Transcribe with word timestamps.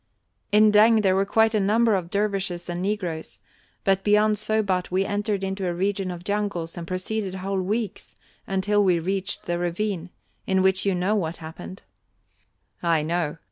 "In 0.51 0.71
Deng 0.71 1.03
there 1.03 1.15
were 1.15 1.27
quite 1.27 1.53
a 1.53 1.59
number 1.59 1.93
of 1.93 2.09
dervishes 2.09 2.67
and 2.67 2.81
negroes. 2.81 3.39
But 3.83 4.03
beyond 4.03 4.39
Sobat 4.39 4.89
we 4.89 5.05
entered 5.05 5.43
into 5.43 5.67
a 5.67 5.75
region 5.75 6.09
of 6.09 6.23
jungles 6.23 6.75
and 6.75 6.87
proceeded 6.87 7.35
whole 7.35 7.61
weeks 7.61 8.15
until 8.47 8.83
we 8.83 8.97
reached 8.97 9.45
the 9.45 9.59
ravine, 9.59 10.09
in 10.47 10.63
which 10.63 10.87
you 10.87 10.95
know 10.95 11.13
what 11.13 11.37
happened" 11.37 11.83
"I 12.97 13.03
know. 13.03 13.37